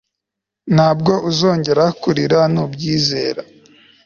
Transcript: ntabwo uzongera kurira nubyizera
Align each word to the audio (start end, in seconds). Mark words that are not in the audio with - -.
ntabwo 0.73 1.13
uzongera 1.29 1.85
kurira 2.01 2.39
nubyizera 2.53 3.41